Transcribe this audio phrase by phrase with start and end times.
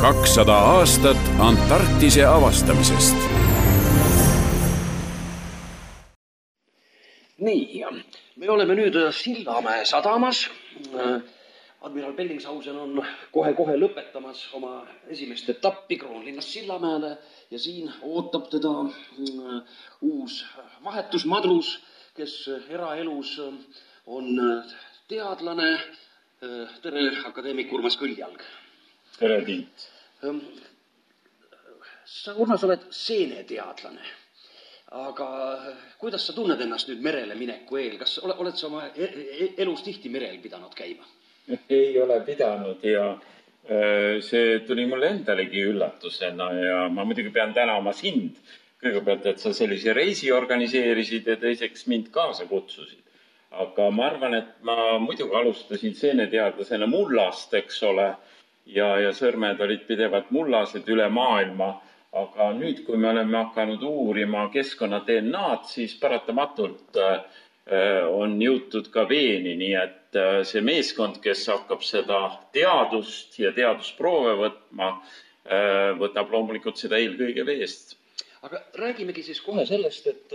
[0.00, 3.16] kakssada aastat Antarktise avastamisest.
[7.38, 7.84] nii,
[8.36, 10.48] me oleme nüüd Sillamäe sadamas.
[11.80, 17.18] admiral Bellingshausen on kohe-kohe lõpetamas oma esimest etappi Kroonlinnast Sillamäele
[17.50, 19.60] ja siin ootab teda mm,
[20.00, 20.46] uus
[20.84, 21.76] vahetusmadrus,
[22.16, 23.36] kes eraelus
[24.06, 24.32] on
[25.08, 25.78] teadlane.
[26.82, 28.40] tere, akadeemik Urmas Kõljalg
[29.18, 29.86] tere, Tiit!
[32.04, 34.16] sa, Urmas, oled seeneteadlane.
[34.90, 35.26] aga
[36.00, 39.50] kuidas sa tunned ennast nüüd merele mineku eel, kas ole, oled sa oma e e
[39.62, 41.06] elus tihti merel pidanud käima?
[41.80, 47.94] ei ole pidanud ja äh, see tuli mulle endalegi üllatusena ja ma muidugi pean tänama
[47.94, 48.40] sind
[48.80, 52.98] kõigepealt, et sa sellise reisi organiseerisid ja teiseks mind kaasa kutsusid.
[53.50, 58.12] aga ma arvan, et ma muidugi alustasin seeneteadlasena mullast, eks ole
[58.74, 61.76] ja, ja sõrmed olid pidevalt mullased üle maailma.
[62.10, 67.20] aga nüüd, kui me oleme hakanud uurima keskkonna DNA-d, siis paratamatult äh,
[68.10, 72.18] on jõutud ka veeni, nii et äh, see meeskond, kes hakkab seda
[72.56, 74.88] teadust ja teadusproove võtma,
[75.46, 77.94] äh, võtab loomulikult seda eelkõige veest.
[78.42, 80.34] aga räägimegi siis kohe sellest, et,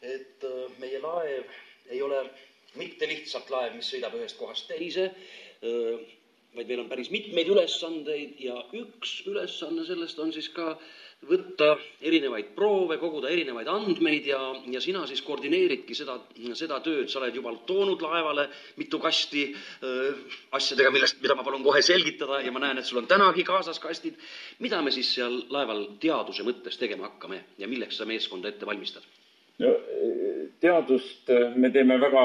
[0.00, 0.48] et
[0.80, 1.44] meie laev
[1.92, 2.24] ei ole
[2.80, 5.10] mitte lihtsalt laev, mis sõidab ühest kohast teise
[6.56, 10.74] vaid meil on päris mitmeid ülesandeid ja üks ülesanne sellest on siis ka
[11.22, 14.40] võtta erinevaid proove, koguda erinevaid andmeid ja,
[14.74, 16.16] ja sina siis koordineeridki seda,
[16.58, 18.48] seda tööd, sa oled juba toonud laevale
[18.80, 20.10] mitu kasti öö,
[20.58, 23.78] asjadega, millest, mida ma palun kohe selgitada ja ma näen, et sul on tänagi kaasas
[23.82, 24.18] kastid.
[24.58, 29.06] mida me siis seal laeval teaduse mõttes tegema hakkame ja milleks sa meeskonda ette valmistad?
[29.62, 29.76] no
[30.62, 32.24] teadust me teeme väga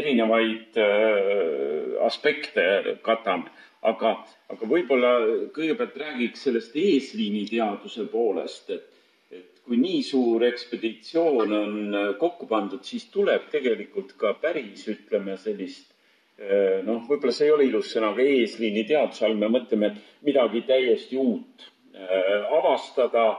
[0.00, 3.52] erinevaid äh, aspekte katame,
[3.86, 4.14] aga,
[4.52, 5.12] aga võib-olla
[5.54, 8.88] kõigepealt räägiks sellest eesliini teaduse poolest, et,
[9.32, 15.92] et kui nii suur ekspeditsioon on kokku pandud, siis tuleb tegelikult ka päris, ütleme sellist
[16.40, 20.26] äh, noh, võib-olla see ei ole ilus sõna, aga eesliini teaduse all me mõtleme, et
[20.28, 23.30] midagi täiesti uut äh, avastada,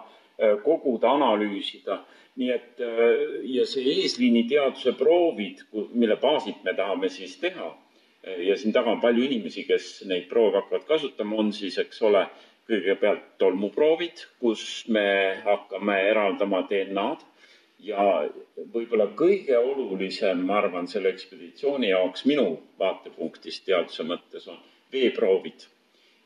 [0.64, 2.00] koguda, analüüsida
[2.40, 3.24] nii et äh,
[3.56, 8.94] ja see eesliini teaduse proovid, mille baasilt me tahame siis teha äh, ja siin taga
[8.94, 12.26] on palju inimesi, kes neid proove hakkavad kasutama, on siis, eks ole,
[12.72, 15.04] kõigepealt tolmuproovid, kus me
[15.44, 17.28] hakkame eraldama DNA-d
[17.84, 18.06] ja
[18.72, 22.46] võib-olla kõige olulisem, ma arvan, selle ekspeditsiooni jaoks minu
[22.80, 24.60] vaatepunktist teaduse mõttes on
[24.94, 25.68] veeproovid.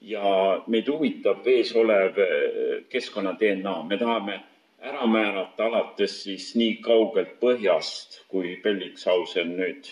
[0.06, 4.36] ja meid huvitab vees olev äh, keskkonna DNA, me tahame
[4.86, 9.90] ära määrata alates siis nii kaugelt põhjast, kui Bellingshausen nüüd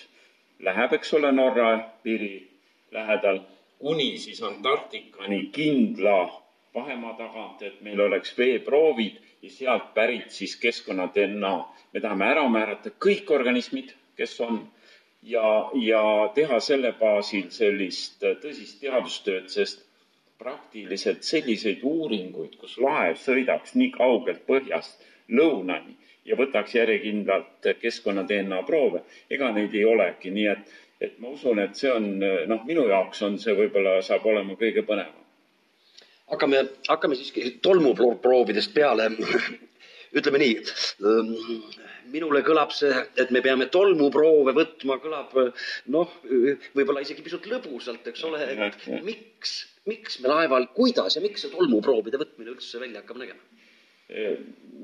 [0.67, 1.69] läheb, eks ole, Norra
[2.03, 2.35] piiri
[2.93, 3.39] lähedal,
[3.81, 6.19] kuni siis Antarktikani kindla
[6.75, 11.55] vahemaa tagant, et meil oleks veeproovid ja sealt pärit siis keskkonna DNA.
[11.93, 14.61] me tahame ära määrata kõik organismid, kes on
[15.21, 16.03] ja, ja
[16.35, 19.85] teha selle baasil sellist tõsist teadustööd, sest
[20.41, 25.95] praktiliselt selliseid uuringuid, kus laev sõidaks nii kaugelt põhjast lõunani
[26.25, 30.72] ja võtaks järjekindlalt keskkonna DNA proove, ega neid ei olegi, nii et,
[31.03, 34.85] et ma usun, et see on noh, minu jaoks on see võib-olla saab olema kõige
[34.88, 35.22] põnevam.
[36.31, 39.09] hakkame, hakkame siiski tolmuproovidest peale.
[40.13, 40.55] ütleme nii,
[42.13, 45.33] minule kõlab see, et me peame tolmuproove võtma, kõlab
[45.95, 46.17] noh,
[46.77, 49.55] võib-olla isegi pisut lõbusalt, eks ole, et miks
[49.89, 53.41] miks me laeval, kuidas ja miks see tolmuproovide võtmine üldse välja hakkab nägema?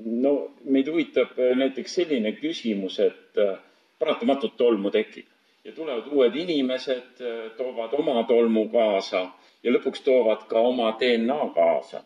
[0.06, 0.32] no
[0.64, 3.58] meid huvitab äh, näiteks selline küsimus, et äh,
[4.00, 5.28] paratamatult tolmu tekib
[5.66, 9.26] ja tulevad uued inimesed, äh, toovad oma tolmu kaasa
[9.64, 12.04] ja lõpuks toovad ka oma DNA kaasa.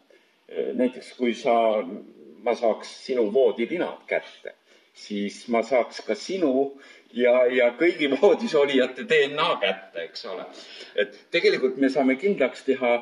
[0.74, 1.54] näiteks kui sa,
[2.46, 4.52] ma saaks sinu voodilinad kätte,
[4.94, 6.52] siis ma saaks ka sinu
[7.14, 10.46] ja, ja kõigi voodis olijate DNA kätte, eks ole.
[10.96, 12.98] et tegelikult me saame kindlaks teha,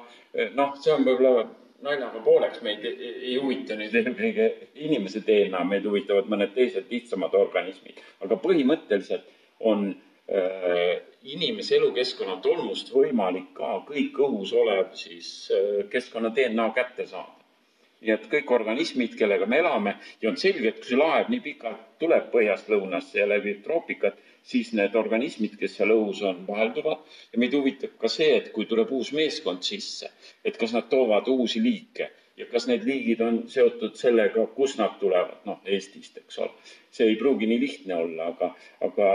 [0.55, 1.47] noh, see on võib-olla
[1.85, 4.47] naljaga pooleks, meid ei, ei huvita nüüd eelkõige
[4.85, 9.27] inimese DNA, meid huvitavad mõned teised lihtsamad organismid, aga põhimõtteliselt
[9.71, 11.01] on äh,
[11.33, 17.40] inimese elukeskkonna tolmust võimalik ka kõik õhus olev siis äh, keskkonna DNA kätte saada
[18.01, 21.43] nii et kõik organismid, kellega me elame ja on selge, et kui see laev nii
[21.45, 27.03] pikalt tuleb põhjast lõunasse ja läbib troopikat, siis need organismid, kes seal õhus on, vahelduvad.
[27.33, 30.09] ja meid huvitab ka see, et kui tuleb uus meeskond sisse,
[30.43, 34.97] et kas nad toovad uusi liike ja kas need liigid on seotud sellega, kust nad
[34.99, 36.51] tulevad, noh, Eestist, eks ole.
[36.91, 38.53] see ei pruugi nii lihtne olla, aga,
[38.87, 39.07] aga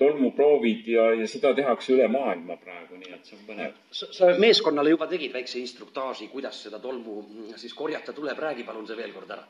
[0.00, 3.74] tolmuproovid ja, ja seda tehakse üle maailma praegu, nii et see on põnev.
[3.92, 7.20] sa meeskonnale juba tegid väikse instruktaaži, kuidas seda tolmu
[7.60, 9.44] siis korjata tuleb, räägi palun see veel kord ära.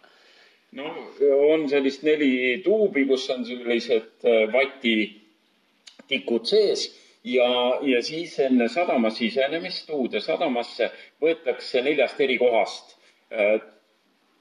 [0.78, 0.90] no
[1.52, 2.32] on sellist neli
[2.64, 6.88] tuubi, kus on sellised äh, vatitikud sees
[7.24, 7.50] ja,
[7.82, 10.90] ja siis enne sadama sisenemist Uude sadamasse
[11.22, 12.96] võetakse neljast eri kohast
[13.30, 13.60] äh,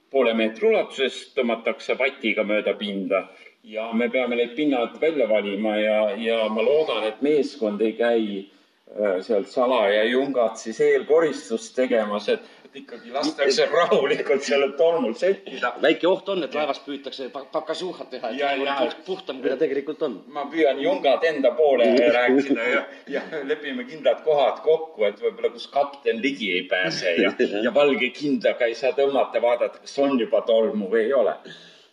[0.10, 3.28] poole meetri ulatuses tõmmatakse vatiga mööda pinda
[3.64, 8.24] ja me peame need pinnad välja valima ja, ja ma loodan, et meeskond ei käi
[8.40, 15.72] äh, sealt salaja jungat siis eelkoristust tegemas, et et ikkagi lastakse rahulikult sellel tolmul settida.
[15.82, 19.58] väike oht on, et laevast püütakse pakasuhat teha, et ja, ja, puht, puhtam, kui ta
[19.58, 20.20] tegelikult on.
[20.36, 22.84] ma püüan jungad enda poole rääkida ja,
[23.16, 27.34] ja lepime kindlad kohad kokku, et võib-olla kus kapten ligi ei pääse ja,
[27.66, 31.40] ja valge kindaga ei saa tõmmata, vaadata, kas on juba tolmu või ei ole.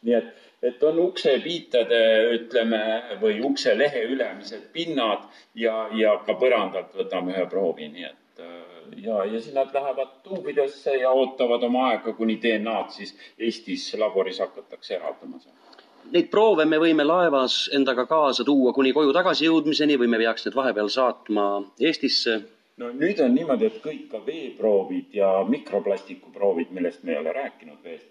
[0.07, 2.01] nii et et on uksepiitade,
[2.37, 2.83] ütleme,
[3.21, 8.57] või ukselehe ülemised pinnad ja, ja ka põrandalt võtame ühe proovi, nii et äh,
[9.05, 14.41] ja, ja siis nad lähevad tuubidesse ja ootavad oma aega, kuni DNA-d siis Eestis laboris
[14.43, 15.41] hakatakse eraldama.
[16.13, 20.59] Neid proove me võime laevas endaga kaasa tuua kuni koju tagasijõudmiseni või me peaks need
[20.59, 21.47] vahepeal saatma
[21.81, 22.43] Eestisse?
[22.77, 27.81] no nüüd on niimoodi, et kõik ka veeproovid ja mikroplastikuproovid, millest me ei ole rääkinud
[27.85, 28.11] veest,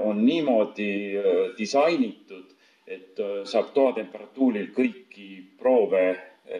[0.00, 1.24] on niimoodi eh,
[1.58, 2.54] disainitud,
[2.86, 5.28] et eh, saab toatemperatuuril kõiki
[5.58, 6.06] proove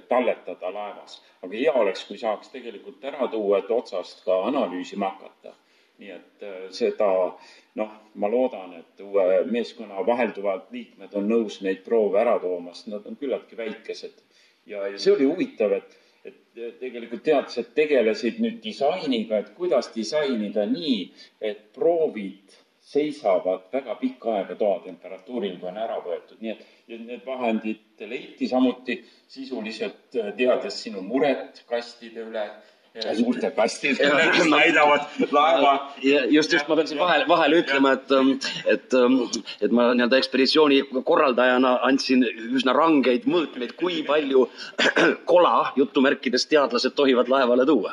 [0.08, 1.22] talletada laevas.
[1.42, 5.54] aga hea oleks, kui saaks tegelikult ära tuua, et otsast ka analüüsima hakata.
[5.98, 6.44] nii et
[6.76, 7.08] seda,
[7.74, 12.92] noh, ma loodan, et uue meeskonna vahelduvad liikmed on nõus neid proove ära tooma, sest
[12.92, 14.20] nad on küllaltki väikesed.
[14.66, 15.96] ja, ja see oli huvitav, et,
[16.28, 21.00] et tegelikult teadlased tegelesid nüüd disainiga, et kuidas disainida nii,
[21.40, 22.58] et proovid
[22.88, 28.48] seisavad väga pikka aega toatemperatuuril, kui on ära võetud, nii et ja need vahendid leiti
[28.48, 32.46] samuti sisuliselt, äh, teades sinu muret kastide üle,
[32.96, 34.08] äh, suurte kastide
[34.54, 35.04] näidavad
[35.36, 35.74] laeva.
[36.32, 38.32] just, just ma pean siin vahele, vahele ütlema, et, ähm,
[38.64, 39.20] et, ähm,
[39.60, 44.48] et ma nii-öelda ekspeditsiooni korraldajana andsin üsna rangeid mõõtmeid, kui palju
[45.34, 47.92] kola jutumärkides teadlased tohivad laevale tuua.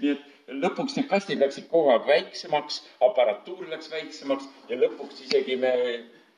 [0.00, 5.56] nii et lõpuks need kastid läksid kogu aeg väiksemaks, aparatuur läks väiksemaks ja lõpuks isegi
[5.60, 5.74] me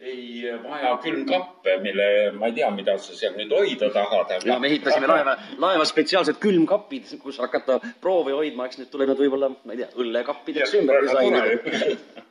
[0.03, 4.67] ei vaja külmkappe, mille, ma ei tea, mida sa seal nüüd hoida tahad ja me
[4.73, 9.85] ehitasime laeva, laeva spetsiaalsed külmkapid, kus hakata proovi hoidma, eks need tulevad võib-olla, ma ei
[9.85, 12.27] tea, õllekappideks ümber disainida.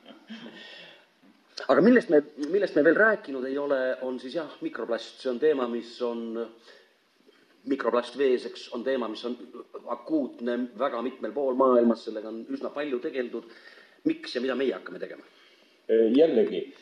[1.72, 2.20] aga millest me,
[2.52, 6.22] millest me veel rääkinud ei ole, on siis jah, mikroplast, see on teema, mis on
[6.28, 6.81] mikroplast
[8.18, 9.36] vees, eks, on teema, mis on
[9.88, 13.44] akuutne väga mitmel pool maailmas, sellega on üsna palju tegeldud.
[14.04, 15.22] miks ja mida meie hakkame tegema?
[15.88, 16.72] jällegi,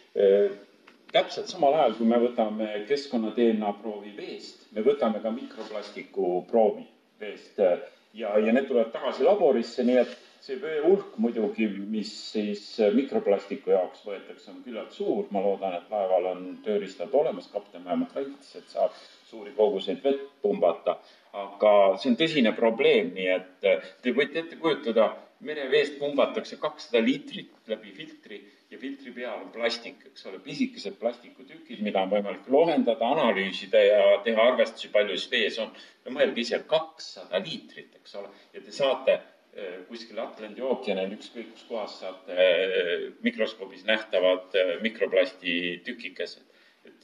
[1.12, 6.86] täpselt samal ajal, kui me võtame keskkonna DNA proovi veest, me võtame ka mikroplastiku proovi
[7.20, 12.62] veest ja, ja need tulevad tagasi laborisse, nii et see vee hulk muidugi, mis siis
[12.96, 15.26] mikroplastiku jaoks võetakse, on küllalt suur.
[15.30, 18.94] ma loodan, et laeval on tööriistad olemas, kapten vähemalt väitis, et saab
[19.30, 20.98] suuri koguseid vett pumbata.
[21.30, 21.72] aga
[22.02, 25.04] see on tõsine probleem, nii et eh, te võite ette kujutada,
[25.46, 28.40] mereveest pumbatakse kakssada liitrit läbi filtri
[28.70, 34.02] ja filtri peal on plastik, eks ole, pisikesed plastikutükid, mida on võimalik lohendada, analüüsida ja
[34.26, 35.70] teha arvestusi, palju siis vees on.
[36.04, 41.54] no mõelge ise, kakssada liitrit, eks ole, ja te saate eh, kuskil Atlandi ookeanil, ükskõik
[41.54, 46.50] kus kohas saate eh, mikroskoobis nähtavad mikroplasti tükikesed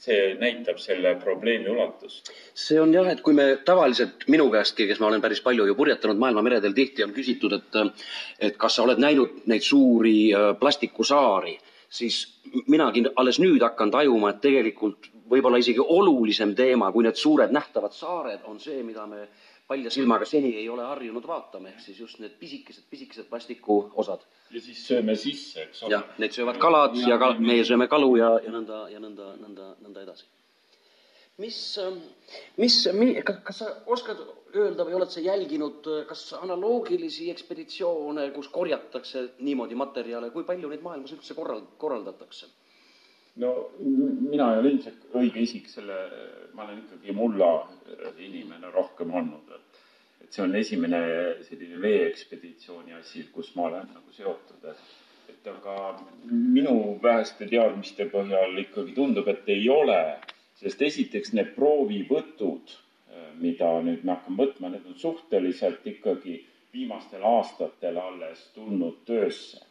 [0.01, 2.31] see näitab selle probleemi ulatust.
[2.53, 5.75] see on jah, et kui me tavaliselt minu käestki, kes ma olen päris palju ju
[5.75, 7.79] purjetanud maailma meredel, tihti on küsitud, et
[8.49, 11.57] et kas sa oled näinud neid suuri äh, plastikusaari,
[11.89, 12.21] siis
[12.67, 17.93] minagi alles nüüd hakkan tajuma, et tegelikult võib-olla isegi olulisem teema kui need suured nähtavad
[17.93, 19.27] saared on see, mida me
[19.67, 24.23] palja silmaga seni ei ole harjunud vaatama, ehk siis just need pisikesed, pisikesed plastikuosad.
[24.51, 25.97] ja siis sööme sisse, eks ole.
[25.97, 29.33] jah, need söövad kalad ja, ja kal meie sööme kalu ja, ja nõnda ja nõnda,
[29.41, 30.27] nõnda, nõnda edasi.
[31.43, 31.57] mis,
[32.57, 32.77] mis,
[33.27, 34.23] kas, kas sa oskad
[34.55, 40.85] öelda või oled sa jälginud, kas analoogilisi ekspeditsioone, kus korjatakse niimoodi materjale, kui palju neid
[40.85, 42.47] maailmas üldse korral-, korraldatakse?
[43.37, 45.97] No mina ei ole ilmselt õige isik selle,
[46.57, 47.51] ma olen ikkagi mulla
[48.23, 49.81] inimene rohkem olnud, et,
[50.23, 51.01] et see on esimene
[51.47, 54.89] selline veeekspeditsiooni asi, kus ma olen nagu seotud, et,
[55.33, 55.77] et aga
[56.31, 60.01] minu väheste teadmiste põhjal ikkagi tundub, et ei ole,
[60.57, 62.75] sest esiteks need proovivõtud,
[63.37, 66.39] mida nüüd me hakkame võtma, need on suhteliselt ikkagi
[66.73, 69.66] viimastel aastatel alles tulnud töösse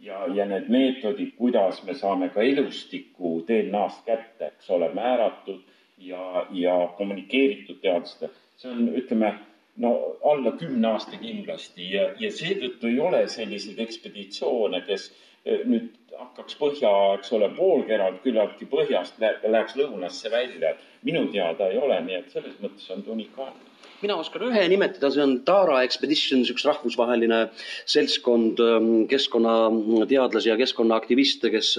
[0.00, 5.62] ja, ja need meetodid, kuidas me saame ka elustiku DNA-st kätte, eks ole, määratud
[5.98, 8.32] ja, ja kommunikeeritud teadlastega.
[8.56, 9.34] see on, ütleme,
[9.76, 9.92] no
[10.24, 15.10] alla kümne aasta kindlasti ja, ja seetõttu ei ole selliseid ekspeditsioone, kes
[15.44, 20.76] eh, nüüd hakkaks põhja, eks ole, poolkeralt küllaltki põhjast läheks lõunasse välja.
[21.02, 25.10] minu teada ei ole, nii et selles mõttes on ta unikaalne mina oskan ühe nimetada,
[25.12, 27.46] see on Tara Expeditions, üks rahvusvaheline
[27.88, 31.72] seltskond ähm, keskkonnateadlasi ja keskkonnaaktiviste, kes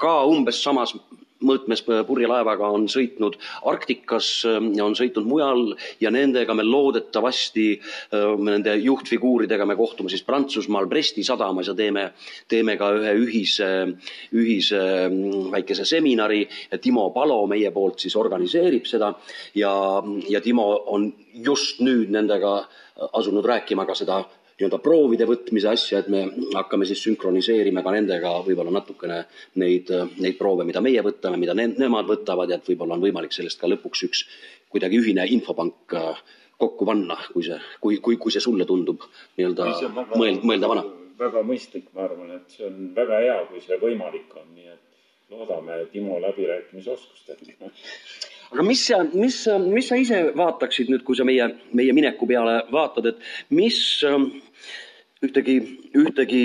[0.00, 0.94] ka umbes samas
[1.44, 3.38] mõõtmes purjelaevaga on sõitnud
[3.70, 7.66] Arktikas ähm, on sõitnud mujal ja nendega me loodetavasti,
[8.16, 12.10] ähm, nende juhtfiguuridega me kohtume siis Prantsusmaal Bresti sadamas ja teeme,
[12.48, 13.70] teeme ka ühe ühise,
[14.34, 16.44] ühise ähm, väikese seminari.
[16.82, 19.12] Timo Palo meie poolt siis organiseerib seda
[19.54, 19.74] ja,
[20.28, 22.56] ja Timo on just nüüd nendega
[23.12, 24.22] asunud rääkima ka seda
[24.54, 29.24] nii-öelda proovide võtmise asja, et me hakkame siis sünkroniseerima ka nendega võib-olla natukene
[29.60, 29.90] neid,
[30.22, 33.58] neid proove, mida meie võtame, mida ne nemad võtavad ja et võib-olla on võimalik sellest
[33.60, 34.24] ka lõpuks üks
[34.74, 36.22] kuidagi ühine infopank äh,
[36.58, 39.02] kokku panna, kui see, kui, kui, kui see sulle tundub
[39.38, 39.70] nii-öelda
[40.14, 40.84] mõeld-, mõeldavana.
[41.18, 45.34] väga mõistlik, ma arvan, et see on väga hea, kui see võimalik on, nii et
[45.34, 47.42] loodame Timo läbirääkimisoskust, et
[48.54, 52.60] aga mis sa, mis, mis sa ise vaataksid nüüd, kui sa meie, meie mineku peale
[52.72, 54.28] vaatad, et mis ähm,
[55.24, 55.54] ühtegi,
[55.96, 56.42] ühtegi,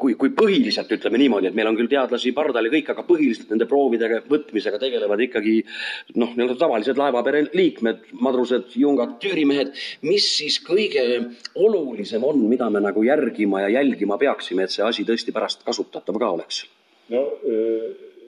[0.00, 3.52] kui, kui põhiliselt ütleme niimoodi, et meil on küll teadlasi pardal ja kõik, aga põhiliselt
[3.52, 5.54] nende proovide võtmisega tegelevad ikkagi
[6.20, 9.72] noh, nii-öelda tavalised laevapere liikmed, madrused, jungad, tüürimehed.
[10.06, 11.06] mis siis kõige
[11.54, 16.20] olulisem on, mida me nagu järgima ja jälgima peaksime, et see asi tõesti pärast kasutatav
[16.20, 16.66] ka oleks?
[17.12, 17.22] no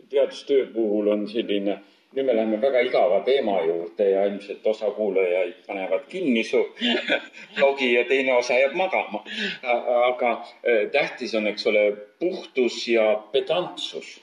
[0.08, 1.80] teadustöö puhul on selline
[2.16, 6.62] nüüd me läheme väga igava teema juurde ja ilmselt osa kuulajaid panevad kinni su
[7.56, 9.24] blogi ja teine osa jääb magama.
[10.06, 11.84] aga e, tähtis on, eks ole,
[12.20, 14.16] puhtus ja pedantsus.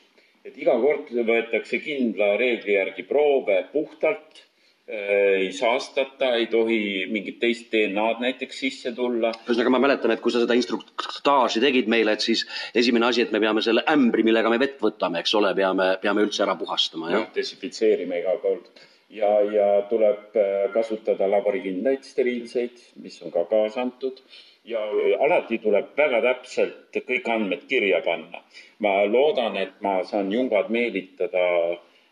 [0.45, 4.45] et iga kord võetakse kindla reegli järgi proove puhtalt
[4.87, 9.31] ei saastata, ei tohi mingit teist DNA-d näiteks sisse tulla.
[9.47, 12.43] ühesõnaga, ma mäletan, et kui sa seda instruktaaži tegid meile, et siis
[12.77, 16.25] esimene asi, et me peame selle ämbri, millega me vett võtame, eks ole, peame, peame
[16.27, 17.25] üldse ära puhastama, jah?
[17.33, 18.69] desinfitseerima iga kord.
[19.09, 24.21] ja, ja tuleb äh, kasutada laborikindlaid steriilseid, mis on ka kaasa antud
[24.65, 24.81] ja
[25.25, 28.45] alati tuleb väga täpselt kõik andmed kirja panna.
[28.85, 31.45] ma loodan, et ma saan jungad meelitada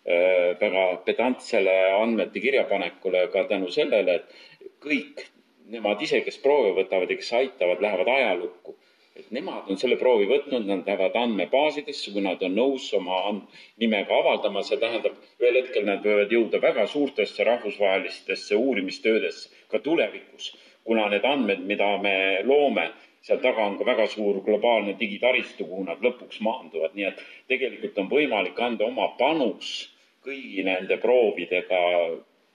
[0.05, 0.32] Äh,
[0.63, 5.27] väga pedantsele andmete kirjapanekule ka tänu sellele, et kõik
[5.73, 8.79] nemad ise, kes proove võtavad ja kes aitavad, lähevad ajalukku.
[9.13, 13.19] et nemad on selle proovi võtnud, nad lähevad andmebaasidesse, kui nad on nõus oma
[13.77, 20.49] nimega avaldama, see tähendab, ühel hetkel nad võivad jõuda väga suurtesse rahvusvahelistesse uurimistöödesse ka tulevikus,
[20.83, 22.15] kuna need andmed, mida me
[22.49, 22.87] loome,
[23.21, 27.21] seal taga on ka väga suur globaalne digitaristu, kuhu nad lõpuks maanduvad, nii et
[27.53, 29.75] tegelikult on võimalik anda oma panus
[30.23, 31.81] kõigi nende proovidega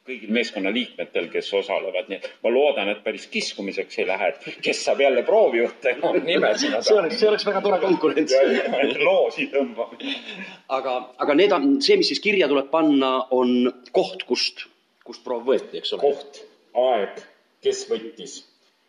[0.08, 4.80] kõigil meeskonnaliikmetel, kes osalevad, nii et ma loodan, et päris kiskumiseks ei lähe, et kes
[4.86, 8.32] saab jälle proovijuht no, nime sinna see oleks, see oleks väga tore konkurents
[9.08, 9.96] loosi tõmbab.
[10.78, 14.64] aga, aga need on, see, mis siis kirja tuleb panna, on koht, kust,
[15.04, 16.08] kust proov võeti, eks ole?
[16.08, 16.44] koht,
[16.88, 17.24] aeg,
[17.64, 18.44] kes võttis.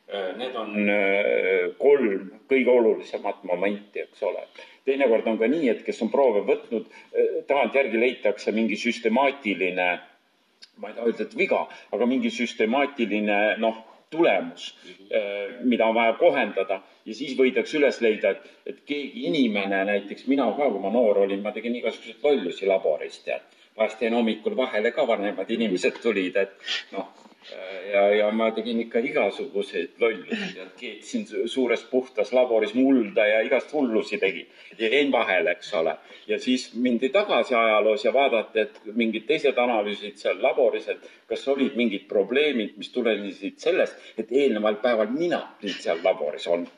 [0.09, 4.41] Need on äh, kolm kõige olulisemat momenti, eks ole
[4.89, 9.89] teinekord on ka nii, et kes on proove võtnud, eh, tagantjärgi leitakse mingi süstemaatiline,
[10.79, 11.61] ma ei taha ütelda, et viga,
[11.95, 14.71] aga mingi süstemaatiline, noh, tulemus,
[15.11, 20.25] eh, mida on vaja kohendada ja siis võidakse üles leida, et, et keegi inimene, näiteks
[20.31, 23.45] mina ka, kui ma noor olin, ma tegin igasuguseid lollusi laboris, tead.
[23.77, 27.28] vahest jäin hommikul vahele ka, vanemad inimesed tulid, et noh
[27.91, 33.73] ja, ja ma tegin ikka igasuguseid lollusi, tead, keetsin suures puhtas laboris mulda ja igast
[33.73, 34.47] hullusi tegin.
[34.77, 35.95] ja jäin vahele, eks ole.
[36.27, 41.47] ja siis mindi tagasi ajaloos ja vaadati, et mingid teised analüüsid seal laboris, et kas
[41.47, 46.69] olid mingid probleemid, mis tulenesid sellest, et eelneval päeval mina olin seal laboris olnud.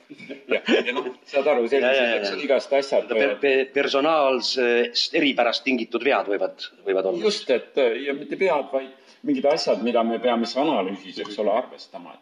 [0.48, 3.36] ja, ja noh, saad aru, sellised, eks ole, igast asjad per,.
[3.42, 7.24] Per, personaalsest eripärast tingitud vead võivad, võivad olla.
[7.28, 11.54] just, et ja mitte vead, vaid mingid asjad, mida me peame siis analüüsis, eks ole,
[11.54, 12.16] arvestama,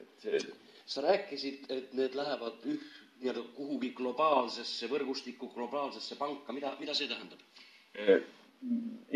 [0.00, 0.48] et, et
[0.90, 2.90] sa rääkisid, et need lähevad üh-,
[3.20, 7.40] nii-öelda kuhugi globaalsesse võrgustikku, globaalsesse panka, mida, mida see tähendab?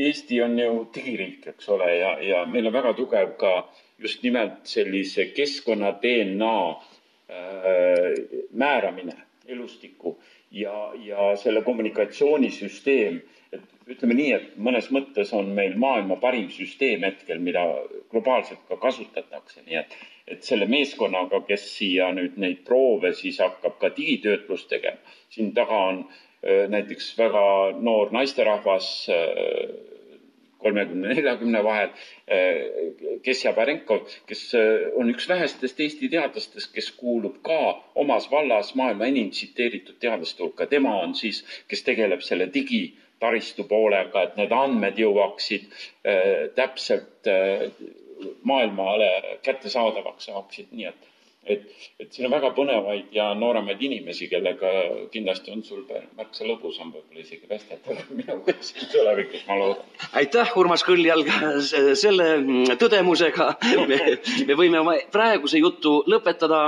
[0.07, 3.53] Eesti on ju digiriik, eks ole, ja, ja meil on väga tugev ka
[4.00, 8.09] just nimelt sellise keskkonna DNA äh,
[8.53, 9.17] määramine,
[9.49, 10.17] elustikku
[10.50, 13.21] ja, ja selle kommunikatsioonisüsteem
[13.54, 17.64] et ütleme nii, et mõnes mõttes on meil maailma parim süsteem hetkel, mida
[18.12, 19.96] globaalselt ka kasutatakse, nii et,
[20.37, 25.80] et selle meeskonnaga, kes siia nüüd neid proove siis hakkab ka digitöötlust tegema, siin taga
[25.90, 27.44] on äh, näiteks väga
[27.80, 29.92] noor naisterahvas äh,
[30.64, 31.90] kolmekümne, neljakümne vahel.
[33.25, 34.44] Kesja Barenkov, kes
[35.00, 37.58] on üks vähestest Eesti teadlastest, kes kuulub ka
[38.04, 40.66] omas vallas maailma enim tsiteeritud teadlaste hulka.
[40.66, 42.49] tema on siis, kes tegeleb selle
[43.14, 45.66] digitaristu poolega, et need andmed jõuaksid
[46.54, 47.28] täpselt
[48.42, 49.09] maailmale
[49.42, 51.09] kättesaadavaks saaksid, nii et
[51.47, 51.65] et,
[52.01, 54.71] et siin on väga põnevaid ja nooremaid inimesi, kellega
[55.13, 55.85] kindlasti on sul
[56.17, 59.83] märksa lõbusam võib-olla isegi vestelda kui minuga siin tulevikus, ma loodan.
[60.21, 61.31] aitäh, Urmas Kõljalg,
[62.01, 62.29] selle
[62.81, 63.49] tõdemusega
[63.91, 64.01] me,
[64.49, 66.63] me võime oma praeguse jutu lõpetada.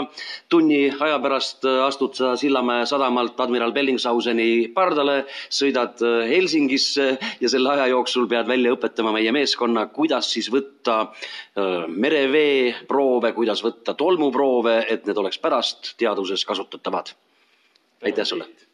[0.48, 7.08] tunni aja pärast astud sa Sillamäe sadamalt admiral Bellingshauseni pardale, sõidad Helsingisse
[7.40, 13.62] ja selle aja jooksul pead välja õpetama meie meeskonna, kuidas siis võtta äh, mereveeproove, kuidas
[13.64, 17.14] võtta tolmuproove proove, et need oleks pärast teaduses kasutatavad.
[18.02, 18.65] aitäh sulle!